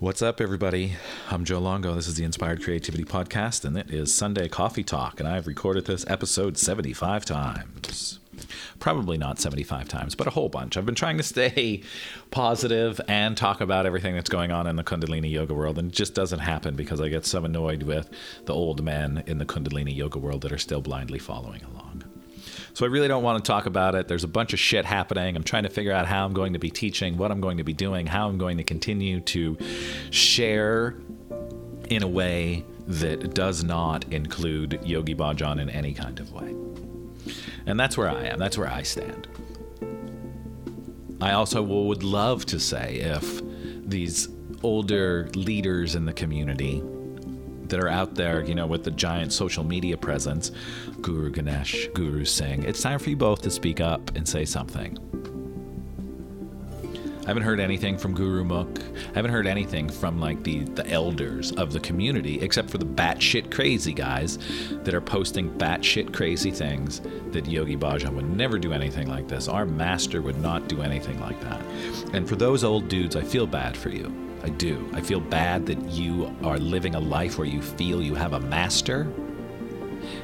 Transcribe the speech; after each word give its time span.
What's 0.00 0.22
up, 0.22 0.40
everybody? 0.40 0.94
I'm 1.30 1.44
Joe 1.44 1.58
Longo. 1.58 1.94
This 1.94 2.08
is 2.08 2.14
the 2.14 2.24
Inspired 2.24 2.62
Creativity 2.62 3.04
Podcast, 3.04 3.66
and 3.66 3.76
it 3.76 3.90
is 3.90 4.14
Sunday 4.14 4.48
Coffee 4.48 4.82
Talk, 4.82 5.20
and 5.20 5.28
I've 5.28 5.46
recorded 5.46 5.84
this 5.84 6.06
episode 6.08 6.56
75 6.56 7.26
times. 7.26 8.18
Probably 8.78 9.18
not 9.18 9.38
75 9.38 9.88
times, 9.88 10.14
but 10.14 10.26
a 10.26 10.30
whole 10.30 10.48
bunch. 10.48 10.78
I've 10.78 10.86
been 10.86 10.94
trying 10.94 11.18
to 11.18 11.22
stay 11.22 11.82
positive 12.30 12.98
and 13.08 13.36
talk 13.36 13.60
about 13.60 13.84
everything 13.84 14.14
that's 14.14 14.30
going 14.30 14.50
on 14.50 14.66
in 14.66 14.76
the 14.76 14.84
Kundalini 14.84 15.30
yoga 15.30 15.52
world, 15.52 15.78
and 15.78 15.90
it 15.90 15.94
just 15.94 16.14
doesn't 16.14 16.38
happen 16.38 16.76
because 16.76 17.02
I 17.02 17.10
get 17.10 17.26
so 17.26 17.44
annoyed 17.44 17.82
with 17.82 18.08
the 18.46 18.54
old 18.54 18.82
men 18.82 19.22
in 19.26 19.36
the 19.36 19.44
Kundalini 19.44 19.94
yoga 19.94 20.18
world 20.18 20.40
that 20.40 20.52
are 20.52 20.56
still 20.56 20.80
blindly 20.80 21.18
following 21.18 21.62
along. 21.62 22.09
So 22.74 22.84
I 22.84 22.88
really 22.88 23.08
don't 23.08 23.22
want 23.22 23.44
to 23.44 23.48
talk 23.48 23.66
about 23.66 23.94
it. 23.94 24.08
There's 24.08 24.24
a 24.24 24.28
bunch 24.28 24.52
of 24.52 24.58
shit 24.58 24.84
happening. 24.84 25.36
I'm 25.36 25.42
trying 25.42 25.64
to 25.64 25.68
figure 25.68 25.92
out 25.92 26.06
how 26.06 26.24
I'm 26.24 26.32
going 26.32 26.52
to 26.52 26.58
be 26.58 26.70
teaching, 26.70 27.16
what 27.16 27.30
I'm 27.30 27.40
going 27.40 27.58
to 27.58 27.64
be 27.64 27.72
doing, 27.72 28.06
how 28.06 28.28
I'm 28.28 28.38
going 28.38 28.56
to 28.58 28.64
continue 28.64 29.20
to 29.20 29.56
share 30.10 30.96
in 31.88 32.02
a 32.02 32.08
way 32.08 32.64
that 32.86 33.34
does 33.34 33.62
not 33.62 34.04
include 34.12 34.80
Yogi 34.84 35.14
Bhajan 35.14 35.60
in 35.60 35.70
any 35.70 35.94
kind 35.94 36.18
of 36.18 36.32
way. 36.32 36.54
And 37.66 37.78
that's 37.78 37.96
where 37.96 38.08
I 38.08 38.24
am. 38.24 38.38
That's 38.38 38.56
where 38.56 38.68
I 38.68 38.82
stand. 38.82 39.28
I 41.20 41.32
also 41.32 41.62
would 41.62 42.02
love 42.02 42.46
to 42.46 42.58
say 42.58 42.96
if 42.96 43.42
these 43.86 44.28
older 44.62 45.28
leaders 45.34 45.94
in 45.94 46.06
the 46.06 46.12
community 46.12 46.82
that 47.70 47.80
are 47.80 47.88
out 47.88 48.14
there, 48.14 48.44
you 48.44 48.54
know, 48.54 48.66
with 48.66 48.84
the 48.84 48.90
giant 48.90 49.32
social 49.32 49.64
media 49.64 49.96
presence, 49.96 50.52
Guru 51.00 51.30
Ganesh, 51.30 51.88
Guru 51.94 52.24
Singh, 52.24 52.64
it's 52.64 52.82
time 52.82 52.98
for 52.98 53.10
you 53.10 53.16
both 53.16 53.42
to 53.42 53.50
speak 53.50 53.80
up 53.80 54.14
and 54.14 54.28
say 54.28 54.44
something. 54.44 54.98
I 57.22 57.26
haven't 57.26 57.42
heard 57.42 57.60
anything 57.60 57.96
from 57.96 58.14
Guru 58.14 58.44
Mukh. 58.44 58.80
I 59.10 59.14
haven't 59.14 59.30
heard 59.30 59.46
anything 59.46 59.88
from 59.88 60.18
like 60.18 60.42
the 60.42 60.60
the 60.64 60.88
elders 60.90 61.52
of 61.52 61.72
the 61.72 61.78
community, 61.78 62.40
except 62.40 62.70
for 62.70 62.78
the 62.78 62.86
batshit 62.86 63.52
crazy 63.52 63.92
guys 63.92 64.38
that 64.82 64.94
are 64.94 65.00
posting 65.00 65.50
batshit 65.50 66.12
crazy 66.12 66.50
things 66.50 67.02
that 67.30 67.46
Yogi 67.46 67.76
Bhajan 67.76 68.14
would 68.14 68.28
never 68.28 68.58
do 68.58 68.72
anything 68.72 69.08
like 69.08 69.28
this. 69.28 69.48
Our 69.48 69.66
master 69.66 70.22
would 70.22 70.40
not 70.40 70.66
do 70.66 70.82
anything 70.82 71.20
like 71.20 71.40
that. 71.42 71.60
And 72.14 72.28
for 72.28 72.36
those 72.36 72.64
old 72.64 72.88
dudes, 72.88 73.14
I 73.14 73.22
feel 73.22 73.46
bad 73.46 73.76
for 73.76 73.90
you. 73.90 74.29
I 74.42 74.48
do. 74.48 74.88
I 74.94 75.00
feel 75.00 75.20
bad 75.20 75.66
that 75.66 75.78
you 75.90 76.34
are 76.42 76.58
living 76.58 76.94
a 76.94 77.00
life 77.00 77.38
where 77.38 77.46
you 77.46 77.60
feel 77.60 78.02
you 78.02 78.14
have 78.14 78.32
a 78.32 78.40
master 78.40 79.02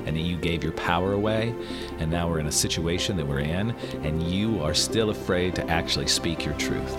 and 0.07 0.17
that 0.17 0.21
you 0.21 0.37
gave 0.37 0.63
your 0.63 0.73
power 0.73 1.13
away, 1.13 1.55
and 1.99 2.11
now 2.11 2.29
we're 2.29 2.39
in 2.39 2.47
a 2.47 2.53
situation 2.53 3.17
that 3.17 3.27
we're 3.27 3.41
in, 3.41 3.73
and 4.03 4.23
you 4.23 4.63
are 4.63 4.73
still 4.73 5.11
afraid 5.11 5.55
to 5.55 5.69
actually 5.69 6.07
speak 6.07 6.45
your 6.45 6.55
truth. 6.55 6.97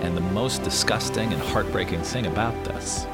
And 0.00 0.16
the 0.16 0.20
most 0.20 0.62
disgusting 0.62 1.32
and 1.32 1.42
heartbreaking 1.42 2.02
thing 2.02 2.26
about 2.26 2.54
this 2.64 3.06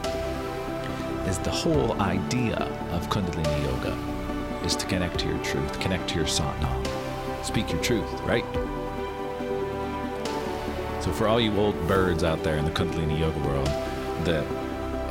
is 1.26 1.38
the 1.38 1.50
whole 1.50 2.00
idea 2.00 2.56
of 2.92 3.08
Kundalini 3.08 3.64
Yoga 3.64 4.64
is 4.64 4.76
to 4.76 4.86
connect 4.86 5.18
to 5.20 5.28
your 5.28 5.42
truth, 5.42 5.80
connect 5.80 6.08
to 6.10 6.16
your 6.16 6.26
Satnam, 6.26 6.86
speak 7.44 7.70
your 7.70 7.82
truth, 7.82 8.10
right? 8.22 8.44
So, 11.06 11.12
for 11.12 11.28
all 11.28 11.40
you 11.40 11.56
old 11.56 11.86
birds 11.86 12.24
out 12.24 12.42
there 12.42 12.56
in 12.56 12.64
the 12.64 12.70
Kundalini 12.72 13.16
Yoga 13.16 13.38
world 13.38 13.68
that 14.24 14.44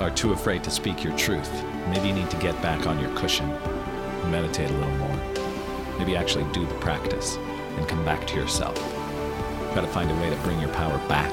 are 0.02 0.12
too 0.12 0.34
afraid 0.34 0.62
to 0.66 0.70
speak 0.70 1.06
your 1.06 1.16
truth, 1.16 1.50
maybe 1.88 2.10
you 2.10 2.14
need 2.14 2.30
to 2.32 2.38
get 2.38 2.62
back 2.62 2.86
on 2.86 3.00
your 3.00 3.16
cushion, 3.16 3.48
meditate 4.30 4.70
a 4.70 4.74
little 4.74 4.98
more. 4.98 5.98
Maybe 5.98 6.18
actually 6.18 6.52
do 6.52 6.66
the 6.66 6.74
practice 6.76 7.38
and 7.78 7.88
come 7.88 8.04
back 8.04 8.28
to 8.28 8.36
yourself. 8.36 8.76
Got 9.74 9.82
to 9.82 9.88
find 9.88 10.12
a 10.12 10.16
way 10.16 10.30
to 10.30 10.36
bring 10.42 10.60
your 10.60 10.74
power 10.74 10.98
back. 11.08 11.32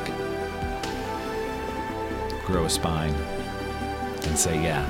Grow 2.47 2.67
a 2.67 2.71
spine 2.71 3.15
and 4.23 4.39
say, 4.39 4.63
yeah, 4.63 4.87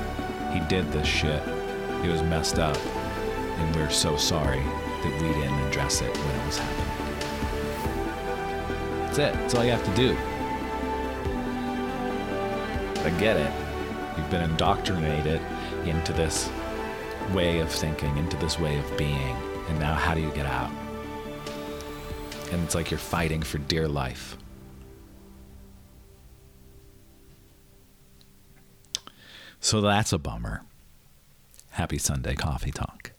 he 0.53 0.61
did 0.69 0.93
this 0.93 1.09
shit. 1.09 1.43
He 2.03 2.11
was 2.11 2.20
messed 2.20 2.59
up. 2.59 2.77
And 2.77 3.75
we're 3.75 3.88
so 3.88 4.19
sorry 4.19 4.61
that 4.62 5.12
we 5.22 5.28
didn't 5.28 5.61
address 5.61 6.03
it 6.03 6.15
when 6.15 6.41
it 6.41 6.47
was 6.47 6.59
happening. 6.59 7.01
That's 9.12 9.34
it. 9.34 9.41
That's 9.41 9.55
all 9.56 9.62
you 9.62 9.73
have 9.73 9.84
to 9.84 9.95
do. 9.95 10.17
I 13.05 13.11
get 13.21 13.37
it. 13.37 13.53
You've 14.17 14.31
been 14.31 14.41
indoctrinated 14.41 15.39
into 15.84 16.15
this 16.15 16.49
way 17.34 17.59
of 17.59 17.71
thinking, 17.71 18.17
into 18.17 18.39
this 18.39 18.59
way 18.59 18.78
of 18.78 18.97
being. 18.97 19.37
And 19.69 19.78
now, 19.78 19.93
how 19.93 20.15
do 20.15 20.23
you 20.23 20.31
get 20.31 20.47
out? 20.47 20.71
And 22.53 22.65
it's 22.65 22.75
like 22.75 22.91
you're 22.91 22.97
fighting 22.97 23.43
for 23.43 23.59
dear 23.59 23.87
life. 23.87 24.39
So 29.61 29.83
that's 29.83 30.15
a 30.15 30.19
bummer. 30.19 30.62
Happy 31.73 31.99
Sunday 31.99 32.34
coffee 32.34 32.73
talk. 32.73 33.12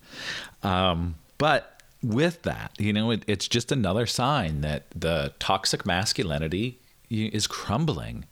Um, 0.63 1.17
but 1.37 1.72
with 2.03 2.41
that, 2.43 2.71
you 2.77 2.91
know, 2.91 3.11
it, 3.11 3.23
it's 3.27 3.47
just 3.47 3.71
another 3.71 4.05
sign 4.05 4.61
that 4.61 4.85
the 4.93 5.33
toxic 5.39 5.85
masculinity 5.85 6.79
is 7.09 7.47
crumbling. 7.47 8.25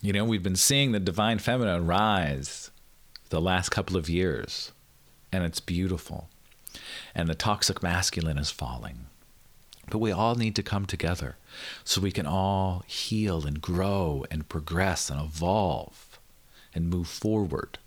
You 0.00 0.12
know, 0.12 0.24
we've 0.24 0.42
been 0.42 0.56
seeing 0.56 0.92
the 0.92 1.00
divine 1.00 1.38
feminine 1.38 1.86
rise 1.86 2.70
the 3.30 3.40
last 3.40 3.70
couple 3.70 3.96
of 3.96 4.08
years, 4.08 4.70
and 5.32 5.42
it's 5.44 5.60
beautiful. 5.60 6.28
And 7.14 7.28
the 7.28 7.34
toxic 7.34 7.82
masculine 7.82 8.38
is 8.38 8.50
falling. 8.50 9.06
But 9.90 9.98
we 9.98 10.12
all 10.12 10.34
need 10.34 10.54
to 10.56 10.62
come 10.62 10.86
together 10.86 11.36
so 11.84 12.00
we 12.00 12.12
can 12.12 12.26
all 12.26 12.84
heal 12.86 13.46
and 13.46 13.60
grow 13.60 14.24
and 14.30 14.48
progress 14.48 15.10
and 15.10 15.20
evolve 15.20 16.18
and 16.74 16.88
move 16.88 17.08
forward 17.08 17.78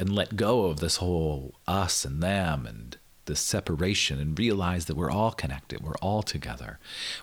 and 0.00 0.14
let 0.14 0.34
go 0.34 0.64
of 0.64 0.80
this 0.80 0.96
whole 0.96 1.54
us 1.68 2.06
and 2.06 2.22
them 2.22 2.64
and 2.66 2.96
this 3.26 3.38
separation 3.38 4.18
and 4.18 4.38
realize 4.38 4.86
that 4.86 4.96
we're 4.96 5.10
all 5.10 5.30
connected. 5.30 5.82
We're 5.82 5.92
all 6.00 6.22
together. 6.22 6.78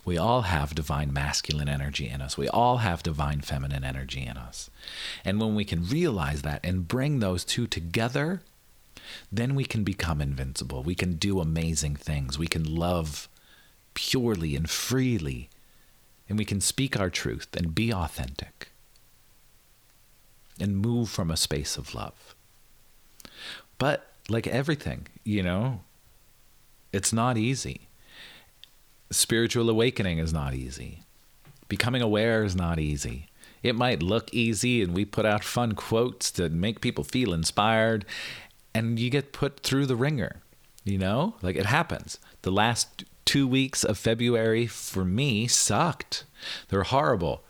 We 0.05 0.15
all 0.15 0.43
have 0.43 0.75
divine 0.75 1.11
masculine 1.11 1.67
energy 1.67 2.07
in 2.07 2.21
us. 2.21 2.37
We 2.37 2.47
all 2.47 2.77
have 2.77 3.01
divine 3.01 3.41
feminine 3.41 3.83
energy 3.83 4.23
in 4.23 4.37
us. 4.37 4.69
And 5.25 5.41
when 5.41 5.55
we 5.55 5.65
can 5.65 5.89
realize 5.89 6.43
that 6.43 6.61
and 6.63 6.87
bring 6.87 7.19
those 7.19 7.43
two 7.43 7.65
together, 7.65 8.41
then 9.31 9.55
we 9.55 9.65
can 9.65 9.83
become 9.83 10.21
invincible. 10.21 10.83
We 10.83 10.95
can 10.95 11.15
do 11.15 11.39
amazing 11.39 11.95
things. 11.95 12.37
We 12.37 12.47
can 12.47 12.63
love 12.63 13.27
purely 13.95 14.55
and 14.55 14.69
freely. 14.69 15.49
And 16.29 16.37
we 16.37 16.45
can 16.45 16.61
speak 16.61 16.97
our 16.97 17.09
truth 17.09 17.47
and 17.57 17.73
be 17.73 17.91
authentic 17.91 18.69
and 20.59 20.77
move 20.77 21.09
from 21.09 21.31
a 21.31 21.37
space 21.37 21.75
of 21.75 21.95
love. 21.95 22.35
But 23.77 24.11
like 24.29 24.47
everything, 24.47 25.07
you 25.23 25.43
know, 25.43 25.81
it's 26.91 27.13
not 27.13 27.37
easy. 27.37 27.87
Spiritual 29.11 29.69
awakening 29.69 30.17
is 30.17 30.33
not 30.33 30.53
easy. 30.53 31.03
Becoming 31.67 32.01
aware 32.01 32.43
is 32.43 32.55
not 32.55 32.79
easy. 32.79 33.27
It 33.63 33.75
might 33.75 34.03
look 34.03 34.33
easy, 34.33 34.81
and 34.81 34.93
we 34.93 35.05
put 35.05 35.25
out 35.25 35.43
fun 35.43 35.73
quotes 35.73 36.31
to 36.31 36.49
make 36.49 36.81
people 36.81 37.03
feel 37.03 37.33
inspired, 37.33 38.05
and 38.73 38.99
you 38.99 39.09
get 39.09 39.33
put 39.33 39.61
through 39.61 39.85
the 39.85 39.95
ringer. 39.95 40.41
You 40.83 40.97
know, 40.97 41.35
like 41.41 41.57
it 41.57 41.65
happens. 41.65 42.17
The 42.43 42.51
last 42.51 43.03
two 43.25 43.47
weeks 43.47 43.83
of 43.83 43.97
February 43.97 44.67
for 44.67 45.03
me 45.03 45.47
sucked. 45.47 46.23
They're 46.69 46.83
horrible. 46.83 47.43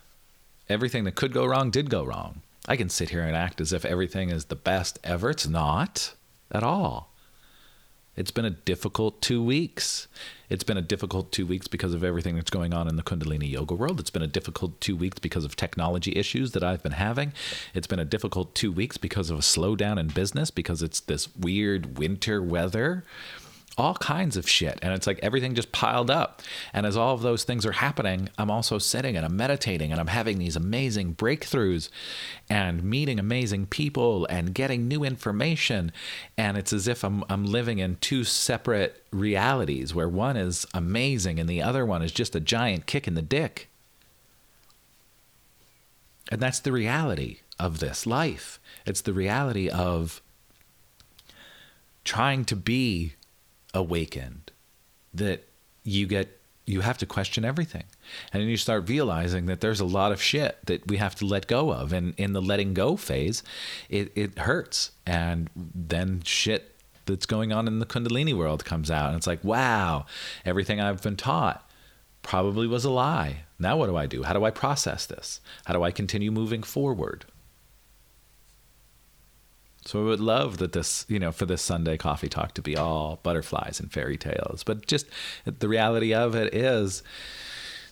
Everything 0.67 1.03
that 1.03 1.15
could 1.15 1.33
go 1.33 1.45
wrong 1.45 1.69
did 1.69 1.89
go 1.89 2.03
wrong. 2.03 2.41
I 2.67 2.75
can 2.75 2.89
sit 2.89 3.09
here 3.09 3.21
and 3.21 3.35
act 3.35 3.61
as 3.61 3.71
if 3.71 3.85
everything 3.85 4.29
is 4.29 4.45
the 4.45 4.55
best 4.55 4.99
ever. 5.03 5.29
It's 5.29 5.47
not 5.47 6.13
at 6.51 6.63
all. 6.63 7.13
It's 8.17 8.31
been 8.31 8.45
a 8.45 8.49
difficult 8.49 9.21
two 9.21 9.43
weeks. 9.43 10.07
It's 10.49 10.63
been 10.63 10.75
a 10.75 10.81
difficult 10.81 11.31
two 11.31 11.45
weeks 11.45 11.67
because 11.67 11.93
of 11.93 12.03
everything 12.03 12.35
that's 12.35 12.49
going 12.49 12.73
on 12.73 12.87
in 12.87 12.95
the 12.95 13.03
Kundalini 13.03 13.49
yoga 13.49 13.75
world. 13.75 13.99
It's 13.99 14.09
been 14.09 14.23
a 14.23 14.27
difficult 14.27 14.81
two 14.81 14.95
weeks 14.95 15.19
because 15.19 15.45
of 15.45 15.55
technology 15.55 16.13
issues 16.15 16.53
that 16.53 16.63
I've 16.63 16.81
been 16.81 16.93
having. 16.93 17.31
It's 17.75 17.85
been 17.85 17.99
a 17.99 18.05
difficult 18.05 18.55
two 18.55 18.71
weeks 18.71 18.97
because 18.97 19.29
of 19.29 19.37
a 19.37 19.43
slowdown 19.43 19.99
in 19.99 20.07
business 20.07 20.49
because 20.49 20.81
it's 20.81 20.99
this 20.99 21.33
weird 21.35 21.99
winter 21.99 22.41
weather 22.41 23.03
all 23.77 23.93
kinds 23.95 24.35
of 24.35 24.49
shit. 24.49 24.79
And 24.81 24.93
it's 24.93 25.05
like 25.05 25.19
everything 25.21 25.53
just 25.53 25.71
piled 25.71 26.09
up. 26.09 26.41
And 26.73 26.85
as 26.85 26.97
all 26.97 27.13
of 27.13 27.21
those 27.21 27.43
things 27.43 27.65
are 27.65 27.73
happening, 27.73 28.29
I'm 28.37 28.49
also 28.49 28.79
sitting 28.79 29.15
and 29.15 29.23
I'm 29.23 29.37
meditating 29.37 29.91
and 29.91 30.01
I'm 30.01 30.07
having 30.07 30.39
these 30.39 30.55
amazing 30.55 31.15
breakthroughs 31.15 31.89
and 32.49 32.83
meeting 32.83 33.19
amazing 33.19 33.67
people 33.67 34.25
and 34.27 34.55
getting 34.55 34.87
new 34.87 35.03
information. 35.03 35.91
And 36.37 36.57
it's 36.57 36.73
as 36.73 36.87
if 36.87 37.03
I'm, 37.03 37.23
I'm 37.29 37.45
living 37.45 37.77
in 37.77 37.97
two 37.97 38.23
separate 38.23 39.03
realities 39.11 39.93
where 39.93 40.09
one 40.09 40.37
is 40.37 40.65
amazing 40.73 41.39
and 41.39 41.47
the 41.47 41.61
other 41.61 41.85
one 41.85 42.01
is 42.01 42.11
just 42.11 42.35
a 42.35 42.39
giant 42.39 42.87
kick 42.87 43.07
in 43.07 43.13
the 43.13 43.21
dick. 43.21 43.69
And 46.31 46.41
that's 46.41 46.59
the 46.59 46.71
reality 46.71 47.41
of 47.59 47.79
this 47.79 48.05
life. 48.05 48.59
It's 48.85 49.01
the 49.01 49.13
reality 49.13 49.69
of 49.69 50.21
trying 52.03 52.45
to 52.45 52.55
be 52.55 53.13
awakened, 53.77 54.51
that 55.13 55.47
you 55.83 56.05
get 56.07 56.37
you 56.67 56.81
have 56.81 56.97
to 56.97 57.05
question 57.05 57.45
everything. 57.45 57.85
And 58.33 58.41
then 58.41 58.49
you 58.49 58.57
start 58.57 58.89
realizing 58.89 59.45
that 59.45 59.61
there's 59.61 59.79
a 59.79 59.85
lot 59.85 60.11
of 60.11 60.21
shit 60.21 60.57
that 60.65 60.85
we 60.85 60.97
have 60.97 61.15
to 61.15 61.25
let 61.25 61.47
go 61.47 61.71
of. 61.71 61.93
And 61.93 62.13
in 62.17 62.33
the 62.33 62.41
letting 62.41 62.73
go 62.73 62.97
phase, 62.97 63.41
it, 63.89 64.11
it 64.15 64.37
hurts. 64.37 64.91
And 65.05 65.49
then 65.55 66.21
shit 66.25 66.75
that's 67.05 67.25
going 67.25 67.53
on 67.53 67.67
in 67.67 67.79
the 67.79 67.85
Kundalini 67.85 68.35
world 68.35 68.65
comes 68.65 68.91
out. 68.91 69.07
And 69.07 69.15
it's 69.15 69.27
like, 69.27 69.41
wow, 69.45 70.07
everything 70.43 70.81
I've 70.81 71.01
been 71.01 71.15
taught 71.15 71.67
probably 72.21 72.67
was 72.67 72.83
a 72.83 72.91
lie. 72.91 73.43
Now, 73.57 73.77
what 73.77 73.87
do 73.87 73.95
I 73.95 74.05
do? 74.05 74.23
How 74.23 74.33
do 74.33 74.43
I 74.43 74.51
process 74.51 75.05
this? 75.05 75.39
How 75.65 75.73
do 75.73 75.83
I 75.83 75.91
continue 75.91 76.31
moving 76.31 76.63
forward? 76.63 77.23
So 79.87 80.01
I 80.01 80.03
would 80.03 80.19
love 80.19 80.57
that 80.57 80.73
this, 80.73 81.05
you 81.07 81.17
know, 81.17 81.31
for 81.31 81.45
this 81.45 81.61
Sunday 81.61 81.95
coffee 81.95 82.27
talk 82.27 82.53
to 82.55 82.61
be 82.61 82.75
all 82.75 83.21
butterflies 83.23 83.79
and 83.79 83.89
fairy 83.89 84.17
tales. 84.17 84.61
But 84.61 84.85
just 84.85 85.05
the 85.45 85.69
reality 85.69 86.13
of 86.13 86.35
it 86.35 86.53
is 86.53 87.03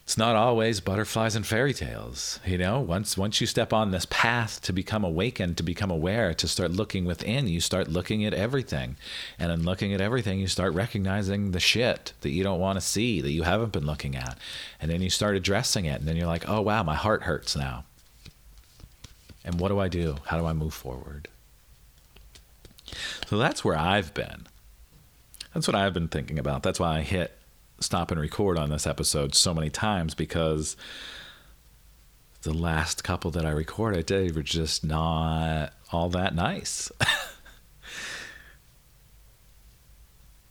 it's 0.04 0.18
not 0.18 0.36
always 0.36 0.82
butterflies 0.82 1.38
and 1.38 1.48
fairy 1.48 1.74
tales. 1.74 2.42
You 2.46 2.58
know, 2.58 2.82
once 2.82 3.18
once 3.18 3.40
you 3.40 3.48
step 3.48 3.72
on 3.72 3.92
this 3.92 4.06
path 4.10 4.62
to 4.64 4.74
become 4.74 5.06
awakened, 5.06 5.56
to 5.56 5.64
become 5.64 5.90
aware, 5.90 6.34
to 6.34 6.50
start 6.50 6.72
looking 6.72 7.06
within, 7.06 7.48
you 7.48 7.62
start 7.62 7.88
looking 7.88 8.26
at 8.26 8.34
everything. 8.34 8.98
And 9.40 9.50
in 9.50 9.64
looking 9.64 9.94
at 9.94 10.02
everything, 10.02 10.38
you 10.38 10.48
start 10.48 10.74
recognizing 10.74 11.52
the 11.52 11.62
shit 11.62 12.12
that 12.20 12.32
you 12.32 12.44
don't 12.44 12.60
want 12.60 12.76
to 12.76 12.86
see, 12.86 13.22
that 13.22 13.32
you 13.32 13.44
haven't 13.44 13.72
been 13.72 13.86
looking 13.86 14.18
at. 14.18 14.38
And 14.82 14.92
then 14.92 15.02
you 15.02 15.10
start 15.10 15.38
addressing 15.38 15.86
it, 15.86 16.02
and 16.02 16.10
then 16.10 16.18
you're 16.18 16.28
like, 16.28 16.50
"Oh 16.50 16.60
wow, 16.60 16.84
my 16.84 16.96
heart 16.96 17.24
hurts 17.24 17.56
now." 17.56 17.86
And 19.46 19.62
what 19.62 19.70
do 19.70 19.80
I 19.80 19.88
do? 19.88 20.18
How 20.26 20.38
do 20.38 20.46
I 20.46 20.52
move 20.52 20.74
forward? 20.74 21.30
So 23.28 23.38
that's 23.38 23.64
where 23.64 23.78
I've 23.78 24.14
been. 24.14 24.48
That's 25.54 25.68
what 25.68 25.76
I've 25.76 25.94
been 25.94 26.10
thinking 26.10 26.38
about. 26.38 26.64
That's 26.64 26.80
why 26.80 26.98
I 26.98 27.02
hit 27.02 27.38
stop 27.80 28.12
and 28.12 28.20
record 28.20 28.58
on 28.58 28.70
this 28.70 28.88
episode 28.88 29.36
so 29.36 29.54
many 29.54 29.70
times 29.70 30.16
because 30.16 30.78
the 32.44 32.54
last 32.54 33.04
couple 33.04 33.32
that 33.32 33.46
I 33.46 33.50
recorded 33.50 34.08
they 34.08 34.32
were 34.32 34.44
just 34.44 34.86
not 34.86 35.74
all 35.92 36.10
that 36.10 36.36
nice. 36.36 36.92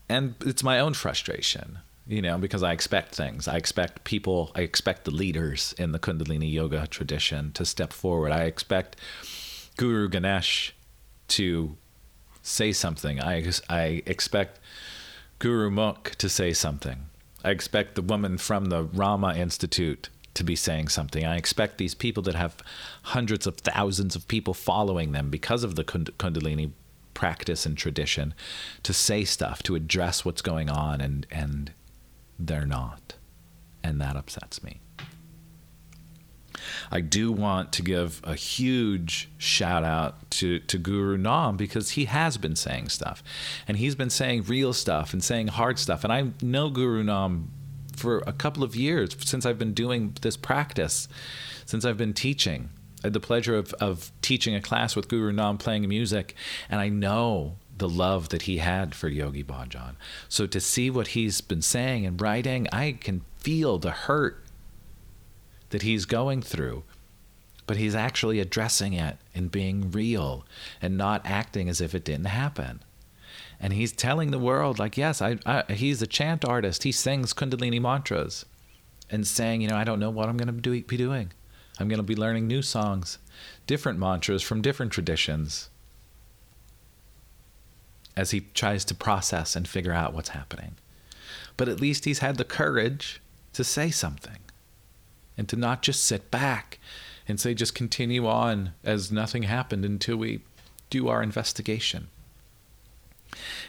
and 0.08 0.34
it's 0.44 0.62
my 0.62 0.80
own 0.80 0.94
frustration, 0.94 1.78
you 2.06 2.20
know, 2.20 2.36
because 2.38 2.62
I 2.62 2.72
expect 2.72 3.14
things. 3.14 3.46
I 3.46 3.56
expect 3.56 4.04
people, 4.04 4.50
I 4.54 4.62
expect 4.62 5.04
the 5.04 5.12
leaders 5.12 5.74
in 5.78 5.92
the 5.92 5.98
Kundalini 5.98 6.52
yoga 6.52 6.86
tradition 6.86 7.52
to 7.52 7.64
step 7.64 7.92
forward. 7.92 8.32
I 8.32 8.44
expect 8.44 8.96
Guru 9.76 10.08
Ganesh 10.08 10.74
to 11.28 11.76
say 12.44 12.72
something. 12.72 13.20
I, 13.20 13.44
I 13.68 14.02
expect 14.06 14.60
Guru 15.38 15.70
Mukh 15.70 16.14
to 16.16 16.28
say 16.28 16.52
something. 16.52 17.06
I 17.42 17.50
expect 17.50 17.94
the 17.94 18.02
woman 18.02 18.38
from 18.38 18.66
the 18.66 18.84
Ra 18.84 19.16
Ma 19.16 19.32
Institute 19.32 20.10
to 20.34 20.44
be 20.44 20.56
saying 20.56 20.88
something. 20.88 21.24
I 21.24 21.36
expect 21.36 21.78
these 21.78 21.94
people 21.94 22.22
that 22.24 22.34
have 22.34 22.56
hundreds 23.02 23.46
of 23.46 23.56
thousands 23.58 24.14
of 24.14 24.28
people 24.28 24.54
following 24.54 25.12
them 25.12 25.30
because 25.30 25.64
of 25.64 25.74
the 25.74 25.84
Kundalini 25.84 26.72
practice 27.14 27.64
and 27.64 27.78
tradition 27.78 28.34
to 28.82 28.92
say 28.92 29.24
stuff, 29.24 29.62
to 29.62 29.74
address 29.74 30.24
what's 30.24 30.42
going 30.42 30.68
on, 30.68 31.00
and, 31.00 31.26
and 31.30 31.72
they're 32.38 32.66
not. 32.66 33.14
And 33.82 34.00
that 34.00 34.16
upsets 34.16 34.62
me. 34.62 34.80
I 36.90 37.00
do 37.00 37.32
want 37.32 37.72
to 37.74 37.82
give 37.82 38.20
a 38.24 38.34
huge 38.34 39.30
shout 39.38 39.84
out 39.84 40.30
to, 40.32 40.58
to 40.60 40.78
Guru 40.78 41.16
Nam 41.16 41.56
because 41.56 41.90
he 41.90 42.06
has 42.06 42.36
been 42.36 42.56
saying 42.56 42.88
stuff. 42.88 43.22
And 43.66 43.76
he's 43.76 43.94
been 43.94 44.10
saying 44.10 44.44
real 44.44 44.72
stuff 44.72 45.12
and 45.12 45.22
saying 45.22 45.48
hard 45.48 45.78
stuff. 45.78 46.04
And 46.04 46.12
I 46.12 46.30
know 46.42 46.70
Guru 46.70 47.02
Nam 47.02 47.50
for 47.96 48.22
a 48.26 48.32
couple 48.32 48.64
of 48.64 48.74
years 48.74 49.16
since 49.24 49.46
I've 49.46 49.58
been 49.58 49.74
doing 49.74 50.16
this 50.20 50.36
practice, 50.36 51.08
since 51.64 51.84
I've 51.84 51.98
been 51.98 52.14
teaching. 52.14 52.70
I 53.02 53.08
had 53.08 53.12
the 53.12 53.20
pleasure 53.20 53.56
of, 53.56 53.72
of 53.74 54.10
teaching 54.22 54.54
a 54.54 54.60
class 54.60 54.96
with 54.96 55.08
Guru 55.08 55.32
Nam 55.32 55.58
playing 55.58 55.86
music, 55.88 56.34
and 56.70 56.80
I 56.80 56.88
know 56.88 57.56
the 57.76 57.88
love 57.88 58.28
that 58.30 58.42
he 58.42 58.58
had 58.58 58.94
for 58.94 59.08
Yogi 59.08 59.42
Bhajan. 59.42 59.96
So 60.28 60.46
to 60.46 60.60
see 60.60 60.90
what 60.90 61.08
he's 61.08 61.40
been 61.40 61.62
saying 61.62 62.06
and 62.06 62.20
writing, 62.20 62.68
I 62.72 62.92
can 62.92 63.22
feel 63.38 63.78
the 63.78 63.90
hurt 63.90 64.43
that 65.74 65.82
he's 65.82 66.04
going 66.04 66.40
through, 66.40 66.84
but 67.66 67.76
he's 67.76 67.96
actually 67.96 68.38
addressing 68.38 68.92
it 68.92 69.16
and 69.34 69.50
being 69.50 69.90
real 69.90 70.46
and 70.80 70.96
not 70.96 71.26
acting 71.26 71.68
as 71.68 71.80
if 71.80 71.96
it 71.96 72.04
didn't 72.04 72.26
happen. 72.26 72.80
And 73.58 73.72
he's 73.72 73.90
telling 73.90 74.30
the 74.30 74.38
world, 74.38 74.78
like, 74.78 74.96
yes, 74.96 75.20
I, 75.20 75.36
I, 75.44 75.64
he's 75.72 76.00
a 76.00 76.06
chant 76.06 76.44
artist. 76.44 76.84
He 76.84 76.92
sings 76.92 77.34
Kundalini 77.34 77.80
mantras 77.80 78.46
and 79.10 79.26
saying, 79.26 79.62
you 79.62 79.68
know, 79.68 79.74
I 79.74 79.82
don't 79.82 79.98
know 79.98 80.10
what 80.10 80.28
I'm 80.28 80.36
going 80.36 80.46
to 80.46 80.60
do, 80.60 80.80
be 80.84 80.96
doing. 80.96 81.32
I'm 81.80 81.88
going 81.88 81.96
to 81.96 82.04
be 82.04 82.14
learning 82.14 82.46
new 82.46 82.62
songs, 82.62 83.18
different 83.66 83.98
mantras 83.98 84.42
from 84.42 84.62
different 84.62 84.92
traditions 84.92 85.70
as 88.16 88.30
he 88.30 88.42
tries 88.54 88.84
to 88.84 88.94
process 88.94 89.56
and 89.56 89.66
figure 89.66 89.92
out 89.92 90.14
what's 90.14 90.28
happening. 90.28 90.76
But 91.56 91.68
at 91.68 91.80
least 91.80 92.04
he's 92.04 92.20
had 92.20 92.36
the 92.36 92.44
courage 92.44 93.20
to 93.54 93.64
say 93.64 93.90
something 93.90 94.38
and 95.36 95.48
to 95.48 95.56
not 95.56 95.82
just 95.82 96.04
sit 96.04 96.30
back 96.30 96.78
and 97.26 97.40
say, 97.40 97.54
just 97.54 97.74
continue 97.74 98.26
on 98.26 98.72
as 98.84 99.10
nothing 99.10 99.44
happened 99.44 99.84
until 99.84 100.16
we 100.16 100.40
do 100.90 101.08
our 101.08 101.22
investigation. 101.22 102.08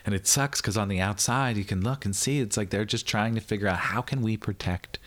And 0.06 0.14
it 0.14 0.28
sucks 0.28 0.62
because 0.62 0.78
on 0.78 0.90
the 0.90 1.00
outside, 1.00 1.58
you 1.58 1.64
can 1.64 1.82
look 1.82 2.06
and 2.06 2.16
see 2.16 2.40
it's 2.40 2.58
like 2.58 2.70
they're 2.70 2.86
just 2.86 3.08
trying 3.08 3.34
to 3.36 3.42
figure 3.42 3.68
out 3.68 3.78
how 3.78 4.02
can 4.02 4.22
we 4.22 4.38
protect 4.38 5.00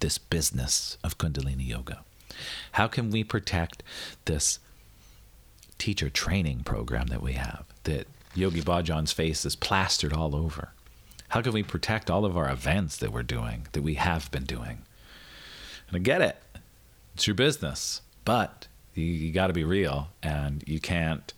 this 0.00 0.18
business 0.18 0.98
of 1.02 1.18
Kundalini 1.18 1.66
Yoga? 1.66 2.04
How 2.72 2.86
can 2.86 3.10
we 3.10 3.24
protect 3.24 3.82
this 4.26 4.58
teacher 5.78 6.10
training 6.10 6.64
program 6.64 7.06
that 7.06 7.22
we 7.22 7.32
have 7.32 7.64
that 7.84 8.06
Yogi 8.34 8.60
Bhajan's 8.60 9.12
face 9.12 9.44
is 9.44 9.56
plastered 9.56 10.12
all 10.12 10.36
over? 10.36 10.72
How 11.30 11.42
can 11.42 11.52
we 11.52 11.62
protect 11.62 12.10
all 12.10 12.24
of 12.24 12.36
our 12.36 12.50
events 12.50 12.96
that 12.98 13.12
we're 13.12 13.22
doing, 13.22 13.66
that 13.72 13.82
we 13.82 13.94
have 13.94 14.30
been 14.30 14.44
doing? 14.44 14.82
And 15.88 15.96
I 15.96 15.98
get 15.98 16.20
it. 16.20 16.36
It's 17.14 17.26
your 17.26 17.34
business. 17.34 18.02
But 18.24 18.68
you, 18.94 19.04
you 19.04 19.32
got 19.32 19.48
to 19.48 19.52
be 19.52 19.64
real 19.64 20.08
and 20.22 20.62
you 20.66 20.80
can't 20.80 21.32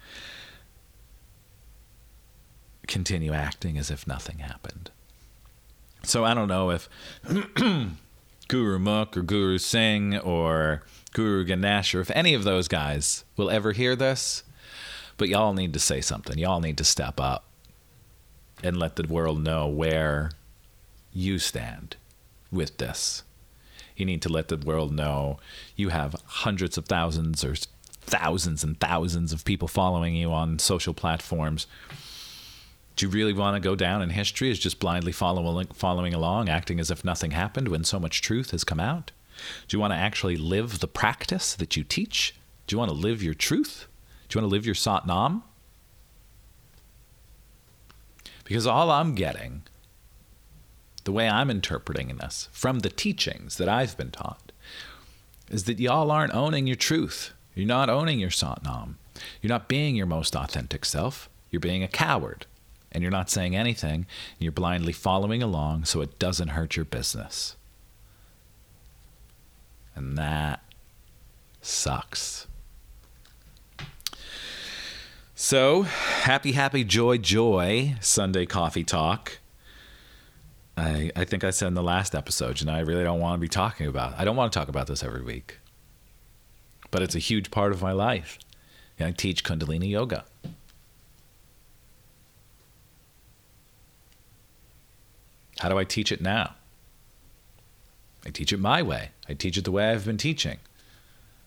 continue 2.87 3.33
acting 3.33 3.79
as 3.79 3.91
if 3.91 4.07
nothing 4.07 4.39
happened. 4.39 4.91
So 6.03 6.25
I 6.25 6.35
don't 6.35 6.49
know 6.49 6.71
if 6.71 6.89
Guru 8.49 8.79
Mukh 8.79 9.17
or 9.17 9.23
Guru 9.23 9.59
Singh 9.59 10.19
or 10.19 10.83
Guru 11.13 11.45
Ganesh 11.45 11.95
or 11.95 12.01
if 12.01 12.11
any 12.11 12.35
of 12.35 12.45
those 12.45 12.67
guys 12.69 13.25
will 13.37 13.51
ever 13.51 13.73
hear 13.73 13.95
this, 13.95 14.43
but 15.17 15.29
y'all 15.29 15.53
need 15.53 15.73
to 15.75 15.79
say 15.79 16.01
something. 16.01 16.39
Y'all 16.39 16.61
need 16.61 16.79
to 16.79 16.85
step 16.85 17.21
up 17.21 17.45
and 18.63 18.77
let 18.77 18.97
the 18.97 19.07
world 19.07 19.43
know 19.43 19.69
where 19.69 20.33
you 21.13 21.39
stand 21.39 21.97
with 22.51 22.79
this. 22.79 23.23
You 24.01 24.07
need 24.07 24.23
to 24.23 24.33
let 24.33 24.49
the 24.49 24.57
world 24.57 24.93
know 24.93 25.39
you 25.77 25.91
have 25.91 26.17
hundreds 26.25 26.79
of 26.79 26.87
thousands 26.87 27.45
or 27.45 27.55
thousands 28.01 28.65
and 28.65 28.81
thousands 28.81 29.33
of 29.33 29.45
people 29.45 29.69
following 29.69 30.15
you 30.15 30.33
on 30.33 30.59
social 30.59 30.95
platforms. 30.95 31.67
Do 32.97 33.07
you 33.07 33.13
really 33.13 33.33
want 33.35 33.57
to 33.57 33.61
go 33.61 33.77
down 33.77 34.03
in 34.03 34.11
history 34.11 34.51
as 34.51 34.59
just 34.59 34.81
blindly 34.81 35.13
following, 35.13 35.67
following 35.69 36.15
along, 36.15 36.49
acting 36.49 36.81
as 36.81 36.91
if 36.91 37.05
nothing 37.05 37.33
happened 37.33 37.69
when 37.69 37.85
so 37.85 38.01
much 38.01 38.23
truth 38.23 38.51
has 38.51 38.65
come 38.65 38.81
out? 38.81 39.13
Do 39.69 39.77
you 39.77 39.81
want 39.81 39.93
to 39.93 39.99
actually 39.99 40.37
live 40.37 40.81
the 40.81 40.89
practice 40.89 41.55
that 41.55 41.77
you 41.77 41.85
teach? 41.85 42.35
Do 42.67 42.75
you 42.75 42.79
want 42.79 42.91
to 42.91 42.97
live 42.97 43.23
your 43.23 43.35
truth? 43.35 43.87
Do 44.29 44.39
you 44.39 44.43
want 44.43 44.51
to 44.51 44.55
live 44.55 44.67
your 44.67 44.75
Satnam? 44.75 45.43
Because 48.45 48.67
all 48.67 48.91
I'm 48.91 49.15
getting 49.15 49.63
the 51.05 51.13
way 51.13 51.29
I'm 51.29 51.51
interpreting 51.51 52.17
this 52.17 52.49
from 52.53 52.81
the 52.81 52.91
teachings 52.91 53.57
that 53.57 53.69
I've 53.69 53.97
been 53.97 54.11
taught 54.11 54.53
is 55.51 55.65
that 55.65 55.81
y'all 55.81 56.11
aren't 56.11 56.35
owning 56.35 56.67
your 56.67 56.77
truth. 56.77 57.33
You're 57.55 57.67
not 57.67 57.91
owning 57.91 58.21
your 58.21 58.31
Satnam. 58.31 58.95
You're 59.43 59.49
not 59.49 59.69
being 59.69 59.97
your 59.97 60.07
most 60.07 60.37
authentic 60.37 60.85
self. 60.85 61.29
You're 61.51 61.61
being 61.61 61.83
a 61.83 61.89
coward. 61.89 62.47
And 62.93 63.03
you're 63.03 63.11
not 63.11 63.31
saying 63.31 63.57
anything. 63.57 63.95
And 63.95 64.07
you're 64.39 64.53
blindly 64.53 64.93
following 64.93 65.43
along 65.43 65.85
so 65.85 66.01
it 66.01 66.19
doesn't 66.19 66.49
hurt 66.49 66.77
your 66.77 66.85
business. 66.85 67.57
And 69.95 70.17
that 70.17 70.63
sucks. 71.61 72.47
So, 75.35 75.83
happy, 75.83 76.53
happy, 76.53 76.85
joy, 76.85 77.17
joy, 77.17 77.97
Sunday 78.01 78.45
coffee 78.45 78.85
talk. 78.85 79.39
I, 80.81 81.11
I 81.15 81.25
think 81.27 81.45
I 81.45 81.51
said 81.51 81.69
in 81.69 81.75
the 81.75 81.83
last 81.83 82.15
episode, 82.15 82.63
and 82.63 82.71
I 82.71 82.81
really 82.81 83.05
don't 83.05 83.21
want 83.21 83.35
to 83.35 83.41
be 83.41 83.49
talking 83.49 83.87
about. 83.87 84.19
I 84.19 84.25
don't 84.25 84.37
want 84.37 84.51
to 84.51 84.59
talk 84.59 84.69
about 84.69 84.87
this 84.87 85.03
every 85.03 85.23
week, 85.23 85.59
but 86.91 87.03
it's 87.03 87.15
a 87.15 87.19
huge 87.19 87.51
part 87.51 87.73
of 87.73 87.83
my 87.83 87.93
life. 87.93 88.39
I 88.99 89.11
teach 89.11 89.45
Kundalini 89.45 89.91
yoga. 89.91 90.25
How 95.59 95.69
do 95.69 95.79
I 95.79 95.85
teach 95.85 96.11
it 96.11 96.23
now? 96.23 96.55
I 98.25 98.31
teach 98.31 98.53
it 98.53 98.59
my 98.59 98.81
way. 98.81 99.11
I 99.29 99.35
teach 99.35 99.59
it 99.59 99.65
the 99.65 99.71
way 99.71 99.91
I've 99.91 100.07
been 100.07 100.17
teaching. 100.17 100.59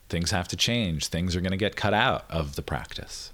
Things 0.09 0.29
have 0.29 0.47
to 0.49 0.55
change. 0.55 1.07
Things 1.07 1.35
are 1.35 1.41
going 1.41 1.51
to 1.51 1.57
get 1.57 1.75
cut 1.75 1.93
out 1.93 2.25
of 2.29 2.55
the 2.55 2.61
practice. 2.61 3.31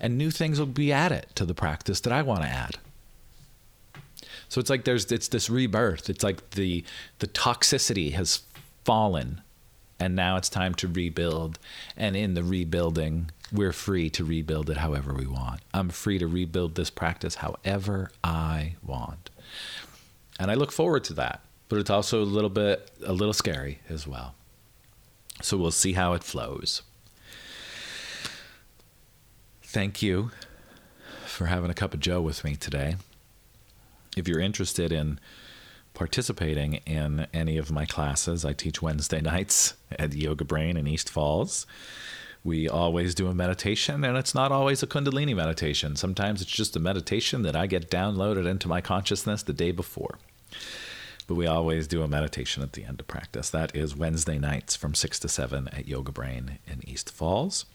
And 0.00 0.18
new 0.18 0.32
things 0.32 0.58
will 0.58 0.66
be 0.66 0.92
added 0.92 1.26
to 1.36 1.44
the 1.44 1.54
practice 1.54 2.00
that 2.00 2.12
I 2.12 2.22
want 2.22 2.42
to 2.42 2.48
add. 2.48 2.78
So 4.54 4.60
it's 4.60 4.70
like 4.70 4.84
there's 4.84 5.10
it's 5.10 5.26
this 5.26 5.50
rebirth. 5.50 6.08
It's 6.08 6.22
like 6.22 6.50
the 6.50 6.84
the 7.18 7.26
toxicity 7.26 8.12
has 8.12 8.42
fallen 8.84 9.40
and 9.98 10.14
now 10.14 10.36
it's 10.36 10.48
time 10.48 10.76
to 10.76 10.86
rebuild. 10.86 11.58
And 11.96 12.14
in 12.14 12.34
the 12.34 12.44
rebuilding, 12.44 13.32
we're 13.50 13.72
free 13.72 14.10
to 14.10 14.24
rebuild 14.24 14.70
it 14.70 14.76
however 14.76 15.12
we 15.12 15.26
want. 15.26 15.60
I'm 15.74 15.88
free 15.88 16.20
to 16.20 16.28
rebuild 16.28 16.76
this 16.76 16.88
practice 16.88 17.34
however 17.34 18.12
I 18.22 18.76
want. 18.80 19.28
And 20.38 20.52
I 20.52 20.54
look 20.54 20.70
forward 20.70 21.02
to 21.04 21.14
that. 21.14 21.40
But 21.68 21.80
it's 21.80 21.90
also 21.90 22.22
a 22.22 22.24
little 22.24 22.48
bit 22.48 22.92
a 23.04 23.12
little 23.12 23.34
scary 23.34 23.80
as 23.88 24.06
well. 24.06 24.36
So 25.42 25.56
we'll 25.56 25.72
see 25.72 25.94
how 25.94 26.12
it 26.12 26.22
flows. 26.22 26.82
Thank 29.64 30.00
you 30.00 30.30
for 31.26 31.46
having 31.46 31.72
a 31.72 31.74
cup 31.74 31.92
of 31.92 31.98
joe 31.98 32.20
with 32.20 32.44
me 32.44 32.54
today. 32.54 32.94
If 34.16 34.28
you're 34.28 34.40
interested 34.40 34.92
in 34.92 35.18
participating 35.92 36.74
in 36.86 37.26
any 37.32 37.56
of 37.56 37.70
my 37.70 37.86
classes, 37.86 38.44
I 38.44 38.52
teach 38.52 38.82
Wednesday 38.82 39.20
nights 39.32 39.74
at 39.98 40.14
Yoga 40.14 40.44
Brain 40.44 40.76
in 40.76 40.86
East 40.86 41.08
Falls. 41.10 41.66
We 42.42 42.68
always 42.68 43.14
do 43.14 43.28
a 43.28 43.34
meditation, 43.34 44.04
and 44.04 44.18
it's 44.18 44.34
not 44.34 44.52
always 44.52 44.82
a 44.82 44.86
Kundalini 44.86 45.34
meditation. 45.34 45.96
Sometimes 45.96 46.42
it's 46.42 46.50
just 46.50 46.76
a 46.76 46.80
meditation 46.80 47.42
that 47.42 47.56
I 47.56 47.66
get 47.66 47.90
downloaded 47.90 48.46
into 48.46 48.68
my 48.68 48.82
consciousness 48.82 49.42
the 49.42 49.54
day 49.54 49.72
before 49.72 50.18
but 51.26 51.34
we 51.34 51.46
always 51.46 51.86
do 51.86 52.02
a 52.02 52.08
meditation 52.08 52.62
at 52.62 52.72
the 52.72 52.84
end 52.84 53.00
of 53.00 53.06
practice. 53.06 53.50
That 53.50 53.74
is 53.74 53.96
Wednesday 53.96 54.38
nights 54.38 54.76
from 54.76 54.94
6 54.94 55.18
to 55.20 55.28
7 55.28 55.68
at 55.68 55.88
Yoga 55.88 56.12
Brain 56.12 56.58
in 56.66 56.86
East 56.88 57.10
Falls. 57.10 57.66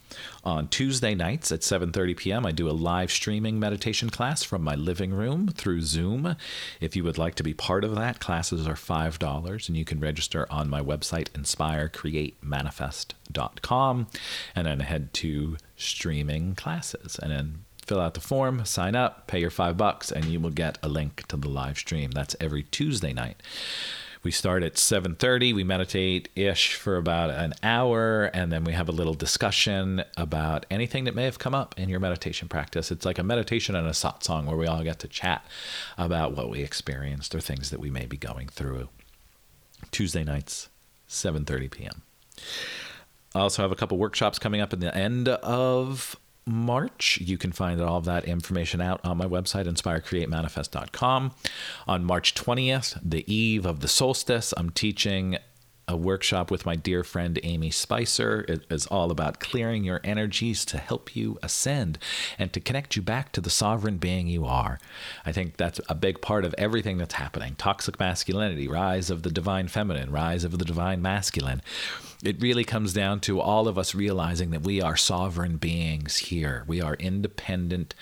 On 0.43 0.67
Tuesday 0.67 1.13
nights 1.13 1.51
at 1.51 1.59
7:30 1.61 2.17
p.m., 2.17 2.43
I 2.45 2.51
do 2.51 2.69
a 2.69 2.71
live 2.71 3.11
streaming 3.11 3.59
meditation 3.59 4.09
class 4.09 4.43
from 4.43 4.63
my 4.63 4.75
living 4.75 5.13
room 5.13 5.49
through 5.49 5.81
Zoom. 5.81 6.35
If 6.81 6.95
you 6.95 7.03
would 7.03 7.19
like 7.19 7.35
to 7.35 7.43
be 7.43 7.53
part 7.53 7.83
of 7.83 7.95
that, 7.95 8.19
classes 8.19 8.67
are 8.67 8.73
$5 8.73 9.67
and 9.67 9.77
you 9.77 9.85
can 9.85 9.99
register 9.99 10.47
on 10.49 10.67
my 10.69 10.81
website 10.81 11.29
inspirecreatemanifest.com 11.29 14.07
and 14.55 14.67
then 14.67 14.79
head 14.79 15.13
to 15.13 15.57
streaming 15.75 16.55
classes 16.55 17.19
and 17.21 17.31
then 17.31 17.65
fill 17.89 17.99
out 17.99 18.13
the 18.13 18.19
form, 18.19 18.63
sign 18.65 18.95
up, 18.95 19.25
pay 19.25 19.39
your 19.39 19.49
five 19.49 19.75
bucks, 19.75 20.11
and 20.11 20.25
you 20.25 20.39
will 20.39 20.51
get 20.51 20.77
a 20.83 20.87
link 20.87 21.25
to 21.27 21.35
the 21.35 21.49
live 21.49 21.75
stream. 21.75 22.11
That's 22.11 22.35
every 22.39 22.61
Tuesday 22.61 23.13
night. 23.13 23.41
We 24.21 24.29
start 24.29 24.61
at 24.61 24.77
7:30. 24.77 25.53
We 25.53 25.63
meditate 25.63 26.29
ish 26.35 26.75
for 26.75 26.97
about 26.97 27.31
an 27.31 27.55
hour, 27.63 28.25
and 28.25 28.51
then 28.51 28.63
we 28.63 28.73
have 28.73 28.89
a 28.89 28.91
little 28.91 29.15
discussion 29.15 30.03
about 30.17 30.67
anything 30.69 31.05
that 31.05 31.15
may 31.15 31.23
have 31.23 31.39
come 31.39 31.55
up 31.55 31.73
in 31.79 31.89
your 31.89 31.99
meditation 31.99 32.47
practice. 32.47 32.91
It's 32.91 33.05
like 33.05 33.17
a 33.17 33.23
meditation 33.23 33.75
and 33.75 33.87
a 33.87 33.91
satsang 34.03 34.45
where 34.45 34.57
we 34.57 34.67
all 34.67 34.83
get 34.83 34.99
to 34.99 35.07
chat 35.07 35.43
about 35.97 36.35
what 36.35 36.51
we 36.51 36.61
experienced 36.61 37.33
or 37.33 37.39
things 37.39 37.71
that 37.71 37.79
we 37.79 37.89
may 37.89 38.05
be 38.05 38.17
going 38.17 38.49
through. 38.49 38.89
Tuesday 39.89 40.23
nights, 40.23 40.69
7:30 41.07 41.71
p.m. 41.71 42.03
I 43.33 43.39
also 43.39 43.63
have 43.63 43.71
a 43.71 43.75
couple 43.75 43.97
workshops 43.97 44.37
coming 44.37 44.61
up 44.61 44.73
in 44.73 44.79
the 44.79 44.95
end 44.95 45.27
of 45.27 46.15
March. 46.49 47.19
You 47.21 47.37
can 47.37 47.51
find 47.51 47.79
all 47.81 47.97
of 47.97 48.05
that 48.05 48.25
information 48.25 48.81
out 48.81 48.99
on 49.03 49.17
my 49.17 49.25
website, 49.25 49.67
inspirecreatemanifest.com. 49.67 51.31
On 51.87 52.03
March 52.03 52.35
20th, 52.35 52.99
the 53.03 53.31
eve 53.33 53.65
of 53.65 53.79
the 53.79 53.87
solstice, 53.87 54.53
I'm 54.57 54.71
teaching 54.71 55.37
a 55.89 55.97
workshop 55.97 56.51
with 56.51 56.67
my 56.67 56.75
dear 56.75 57.03
friend 57.03 57.39
Amy 57.41 57.71
Spicer. 57.71 58.45
It 58.47 58.63
is 58.69 58.85
all 58.85 59.09
about 59.09 59.39
clearing 59.39 59.83
your 59.83 59.99
energies 60.03 60.63
to 60.65 60.77
help 60.77 61.15
you 61.15 61.39
ascend 61.41 61.97
and 62.37 62.53
to 62.53 62.59
connect 62.59 62.95
you 62.95 63.01
back 63.01 63.31
to 63.31 63.41
the 63.41 63.49
sovereign 63.49 63.97
being 63.97 64.27
you 64.27 64.45
are. 64.45 64.79
I 65.25 65.31
think 65.31 65.57
that's 65.57 65.81
a 65.89 65.95
big 65.95 66.21
part 66.21 66.45
of 66.45 66.53
everything 66.57 66.97
that's 66.99 67.15
happening 67.15 67.55
toxic 67.57 67.99
masculinity, 67.99 68.67
rise 68.67 69.09
of 69.09 69.23
the 69.23 69.31
divine 69.31 69.67
feminine, 69.67 70.11
rise 70.11 70.43
of 70.43 70.57
the 70.57 70.65
divine 70.65 71.01
masculine. 71.01 71.63
It 72.23 72.39
really 72.39 72.65
comes 72.65 72.93
down 72.93 73.21
to 73.21 73.39
all 73.39 73.67
of 73.67 73.77
us 73.77 73.95
realizing 73.95 74.51
that 74.51 74.61
we 74.61 74.81
are 74.81 74.95
sovereign 74.95 75.57
beings 75.57 76.17
here. 76.17 76.65
We 76.67 76.81
are 76.81 76.95
independent 76.95 77.95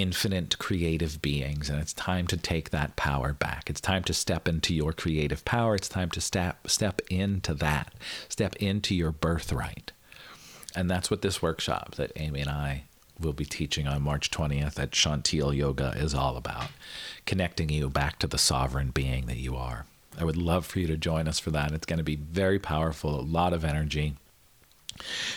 infinite 0.00 0.58
creative 0.58 1.20
beings 1.20 1.68
and 1.68 1.80
it's 1.80 1.92
time 1.92 2.26
to 2.28 2.36
take 2.36 2.70
that 2.70 2.94
power 2.96 3.32
back. 3.32 3.68
It's 3.68 3.80
time 3.80 4.04
to 4.04 4.14
step 4.14 4.46
into 4.46 4.74
your 4.74 4.92
creative 4.92 5.44
power. 5.44 5.74
It's 5.74 5.88
time 5.88 6.10
to 6.10 6.20
step 6.20 6.68
step 6.68 7.00
into 7.10 7.52
that 7.54 7.92
step 8.28 8.54
into 8.56 8.94
your 8.94 9.10
birthright. 9.10 9.92
And 10.76 10.90
that's 10.90 11.10
what 11.10 11.22
this 11.22 11.42
workshop 11.42 11.96
that 11.96 12.12
amy 12.16 12.40
and 12.40 12.50
i 12.50 12.84
will 13.18 13.32
be 13.32 13.44
teaching 13.44 13.88
on 13.88 14.00
march 14.00 14.30
20th 14.30 14.78
at 14.78 14.92
chantil 14.92 15.54
yoga 15.54 15.92
is 15.96 16.14
all 16.14 16.36
about 16.36 16.68
connecting 17.26 17.68
you 17.68 17.90
back 17.90 18.18
to 18.20 18.28
the 18.28 18.38
sovereign 18.38 18.90
being 18.90 19.26
that 19.26 19.38
you 19.38 19.56
are. 19.56 19.86
I 20.16 20.24
would 20.24 20.36
love 20.36 20.66
for 20.66 20.78
you 20.78 20.86
to 20.88 20.96
join 20.96 21.26
us 21.26 21.38
for 21.38 21.50
that. 21.50 21.72
It's 21.72 21.86
going 21.86 21.98
to 21.98 22.04
be 22.04 22.16
very 22.16 22.58
powerful 22.58 23.18
a 23.18 23.22
lot 23.22 23.52
of 23.52 23.64
energy 23.64 24.14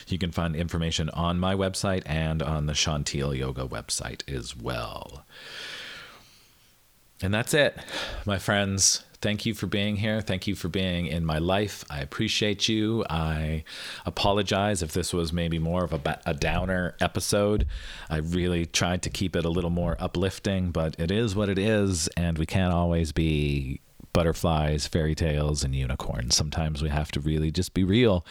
you 0.08 0.18
can 0.18 0.32
find 0.32 0.56
information 0.56 1.10
on 1.10 1.40
my 1.40 1.56
website 1.56 2.04
and 2.06 2.42
on 2.42 2.66
the 2.66 2.74
Chantil 2.74 3.38
Yoga 3.38 3.66
website 3.68 4.30
as 4.32 4.56
well. 4.56 5.26
And 7.22 7.34
that's 7.34 7.54
it, 7.54 7.78
my 8.26 8.40
friends. 8.40 9.04
Thank 9.22 9.46
you 9.46 9.54
for 9.54 9.68
being 9.68 9.98
here. 9.98 10.20
Thank 10.20 10.48
you 10.48 10.56
for 10.56 10.68
being 10.68 11.06
in 11.06 11.24
my 11.24 11.38
life. 11.38 11.86
I 11.92 12.00
appreciate 12.00 12.68
you. 12.68 13.06
I 13.08 13.64
apologize 14.04 14.82
if 14.82 14.94
this 14.94 15.14
was 15.14 15.32
maybe 15.32 15.60
more 15.60 15.84
of 15.84 15.94
a, 15.94 16.20
a 16.26 16.34
downer 16.34 16.96
episode. 17.00 17.68
I 18.10 18.18
really 18.18 18.66
tried 18.66 19.04
to 19.04 19.12
keep 19.12 19.36
it 19.36 19.46
a 19.46 19.50
little 19.50 19.70
more 19.70 19.96
uplifting, 20.00 20.72
but 20.72 21.00
it 21.00 21.12
is 21.12 21.36
what 21.36 21.50
it 21.50 21.60
is, 21.60 22.08
and 22.18 22.40
we 22.40 22.48
can't 22.48 22.74
always 22.74 23.12
be 23.12 23.82
butterflies, 24.14 24.88
fairy 24.88 25.16
tales, 25.16 25.64
and 25.64 25.76
unicorns. 25.76 26.36
Sometimes 26.36 26.82
we 26.82 26.90
have 26.90 27.12
to 27.12 27.20
really 27.20 27.52
just 27.52 27.74
be 27.74 27.84
real 27.84 28.26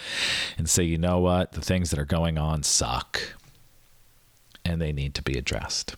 and 0.58 0.68
say, 0.68 0.82
you 0.82 0.98
know 0.98 1.18
what, 1.18 1.52
the 1.52 1.60
things 1.60 1.90
that 1.90 1.98
are 1.98 2.04
going 2.04 2.38
on 2.38 2.62
suck 2.62 3.34
and 4.64 4.80
they 4.80 4.92
need 4.92 5.14
to 5.14 5.22
be 5.22 5.38
addressed. 5.38 5.96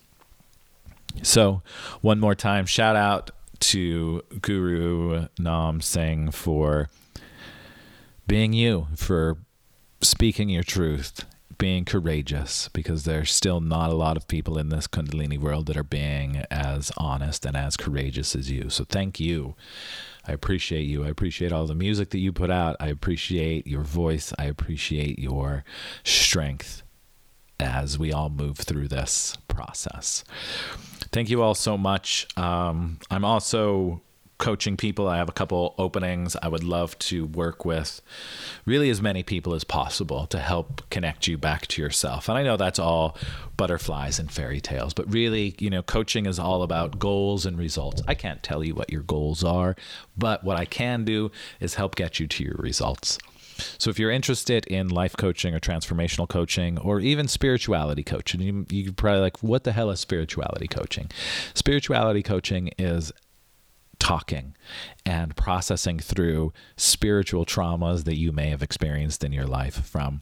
So, 1.23 1.63
one 2.01 2.21
more 2.21 2.35
time, 2.35 2.65
shout 2.65 2.97
out 2.97 3.31
to 3.61 4.23
Guru 4.41 5.29
Nam 5.39 5.81
Singh 5.81 6.31
for 6.31 6.89
being 8.27 8.53
you, 8.53 8.89
for 8.97 9.37
speaking 10.01 10.49
your 10.49 10.63
truth, 10.63 11.25
being 11.63 11.85
courageous 11.85 12.67
because 12.73 13.05
there's 13.05 13.31
still 13.31 13.61
not 13.61 13.89
a 13.89 13.95
lot 13.95 14.17
of 14.17 14.27
people 14.27 14.59
in 14.59 14.69
this 14.69 14.89
Kundalini 14.89 15.39
world 15.39 15.67
that 15.67 15.77
are 15.77 15.85
being 15.85 16.39
as 16.51 16.91
honest 16.97 17.47
and 17.47 17.57
as 17.57 17.77
courageous 17.77 18.35
as 18.35 18.51
you. 18.51 18.69
So 18.69 18.83
thank 18.83 19.21
you. 19.21 19.55
I 20.27 20.33
appreciate 20.33 20.83
you. 20.83 21.05
I 21.05 21.09
appreciate 21.09 21.53
all 21.53 21.69
the 21.69 21.77
music 21.77 22.11
that 22.11 22.19
you 22.19 22.33
put 22.33 22.51
out. 22.51 22.75
I 22.81 22.89
appreciate 22.89 23.65
your 23.69 23.83
voice. 23.83 24.33
I 24.41 24.47
appreciate 24.47 25.21
your 25.21 25.63
strength 26.03 26.83
as 27.61 27.97
we 27.97 28.13
all 28.13 28.29
move 28.29 28.59
through 28.59 28.89
this 28.89 29.37
process. 29.47 30.25
Thank 31.13 31.31
you 31.31 31.43
all 31.43 31.55
so 31.55 31.79
much. 31.79 32.27
Um, 32.37 32.99
I'm 33.09 33.25
also 33.25 34.03
coaching 34.43 34.77
people. 34.77 35.07
I 35.07 35.19
have 35.19 35.29
a 35.29 35.33
couple 35.33 35.75
openings. 35.79 36.37
I 36.43 36.49
would 36.49 36.65
love 36.65 36.99
to 36.99 37.27
work 37.27 37.65
with 37.65 38.03
really 38.67 38.91
as 38.91 39.01
many 39.01 39.23
people 39.23 39.55
as 39.55 39.63
possible 39.63 40.27
to 40.27 40.41
help 40.41 40.83
connect 40.91 41.29
you 41.29 41.39
back 41.39 41.69
to 41.69 41.81
yourself. 41.81 42.29
And 42.29 42.37
I 42.37 42.43
know 42.43 42.57
that's 42.57 42.81
all 42.81 43.17
butterflies 43.57 44.19
and 44.19 44.33
fairy 44.33 44.61
tales, 44.61 44.95
but 44.95 45.11
really, 45.11 45.55
you 45.61 45.71
know, 45.71 45.81
coaching 45.81 46.27
is 46.27 46.41
all 46.41 46.65
about 46.65 46.99
goals 46.99 47.47
and 47.47 47.57
results. 47.57 48.03
I 48.09 48.15
can't 48.15 48.43
tell 48.43 48.65
you 48.65 48.75
what 48.75 48.91
your 48.91 49.03
goals 49.03 49.45
are, 49.45 49.77
but 50.19 50.43
what 50.43 50.59
I 50.59 50.65
can 50.65 51.05
do 51.05 51.31
is 51.61 51.77
help 51.77 51.95
get 51.95 52.19
you 52.19 52.27
to 52.27 52.43
your 52.43 52.57
results. 52.59 53.19
So 53.79 53.91
if 53.91 53.99
you're 53.99 54.11
interested 54.11 54.67
in 54.67 54.89
life 54.89 55.17
coaching 55.17 55.55
or 55.55 55.61
transformational 55.61 56.29
coaching 56.29 56.79
or 56.79 56.99
even 56.99 57.29
spirituality 57.29 58.03
coaching, 58.03 58.41
you, 58.41 58.67
you're 58.71 58.93
probably 58.93 59.21
like, 59.21 59.41
what 59.41 59.63
the 59.63 59.71
hell 59.71 59.91
is 59.91 60.01
spirituality 60.01 60.67
coaching? 60.67 61.11
Spirituality 61.55 62.25
coaching 62.25 62.71
is 62.77 63.13
talking 64.03 64.57
and 65.07 65.37
processing 65.37 66.01
through 66.01 66.53
spiritual 66.77 67.47
traumas 67.47 68.03
that 68.03 68.17
you 68.17 68.33
may 68.33 68.49
have 68.49 68.61
experienced 68.61 69.23
in 69.23 69.33
your 69.33 69.47
life 69.47 69.87
from 69.87 70.21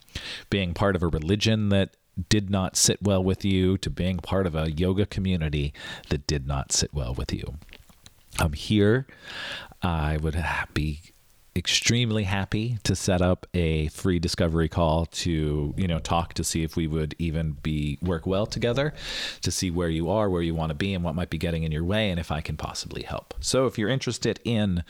being 0.51 0.75
part 0.75 0.95
of 0.95 1.03
a 1.03 1.09
religion 1.09 1.71
that 1.71 1.97
did 2.29 2.51
not 2.51 2.77
sit 2.77 3.01
well 3.01 3.25
with 3.25 3.43
you 3.43 3.79
to 3.79 3.89
being 3.89 4.19
part 4.19 4.47
of 4.47 4.55
a 4.55 4.71
yoga 4.71 5.07
community 5.07 5.73
that 6.11 6.27
did 6.27 6.47
not 6.47 6.73
sit 6.73 6.93
well 6.93 7.15
with 7.15 7.33
you. 7.33 7.55
I'm 8.39 8.53
here. 8.53 9.07
I 9.81 10.19
would 10.19 10.37
be 10.75 11.01
extremely 11.57 12.25
happy 12.25 12.79
to 12.85 12.95
set 12.95 13.21
up 13.21 13.45
a 13.55 13.89
free 13.89 14.21
discovery 14.21 14.69
call 14.69 15.07
to 15.07 15.75
you 15.77 15.89
know 15.89 15.99
talk 15.99 16.33
to 16.33 16.45
see 16.45 16.63
if 16.63 16.77
we 16.77 16.87
would 16.87 17.15
even 17.19 17.53
be 17.63 17.99
work 18.01 18.25
well 18.25 18.47
together 18.47 18.95
to 19.43 19.51
see 19.51 19.69
where 19.69 19.89
you 19.89 20.09
are 20.09 20.31
where 20.31 20.43
you 20.43 20.55
want 20.55 20.71
to 20.71 20.75
be 20.75 20.95
and 20.95 21.03
what 21.03 21.15
might 21.15 21.29
be 21.29 21.39
getting 21.39 21.65
in 21.65 21.73
your 21.73 21.83
way 21.83 22.09
and 22.11 22.21
if 22.21 22.31
i 22.31 22.41
can 22.41 22.57
possibly 22.57 23.03
help. 23.03 23.35
So 23.41 23.67
if 23.67 23.79
you're 23.79 23.89
interested 23.89 24.39
in 24.45 24.85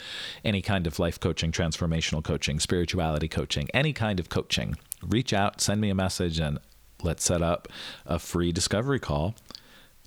any 0.45 0.61
kind 0.61 0.85
of 0.85 0.99
life 0.99 1.19
coaching 1.19 1.51
transformational 1.51 2.23
coaching 2.23 2.59
spirituality 2.59 3.27
coaching 3.27 3.67
any 3.73 3.91
kind 3.91 4.19
of 4.19 4.29
coaching 4.29 4.75
reach 5.01 5.33
out 5.33 5.61
send 5.61 5.81
me 5.81 5.89
a 5.89 5.95
message 5.95 6.39
and 6.39 6.59
let's 7.01 7.23
set 7.23 7.41
up 7.41 7.67
a 8.05 8.19
free 8.19 8.51
discovery 8.51 8.99
call 8.99 9.35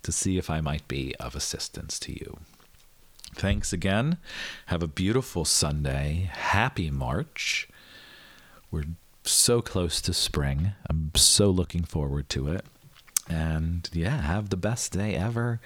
to 0.04 0.12
see 0.12 0.38
if 0.38 0.48
i 0.48 0.60
might 0.60 0.86
be 0.86 1.16
of 1.16 1.34
assistance 1.34 1.98
to 1.98 2.12
you 2.12 2.38
Thanks 3.34 3.72
again. 3.72 4.18
Have 4.66 4.82
a 4.82 4.88
beautiful 4.88 5.44
Sunday. 5.44 6.30
Happy 6.32 6.90
March. 6.90 7.68
We're 8.70 8.84
so 9.24 9.60
close 9.60 10.00
to 10.02 10.14
spring. 10.14 10.72
I'm 10.88 11.10
so 11.14 11.50
looking 11.50 11.84
forward 11.84 12.28
to 12.30 12.48
it. 12.48 12.64
And 13.28 13.88
yeah, 13.92 14.22
have 14.22 14.50
the 14.50 14.56
best 14.56 14.92
day 14.92 15.14
ever. 15.14 15.60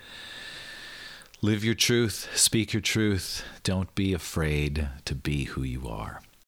Live 1.40 1.64
your 1.64 1.74
truth, 1.74 2.28
speak 2.34 2.72
your 2.72 2.80
truth. 2.80 3.44
Don't 3.62 3.94
be 3.94 4.12
afraid 4.12 4.88
to 5.04 5.14
be 5.14 5.44
who 5.44 5.62
you 5.62 5.86
are. 5.88 6.20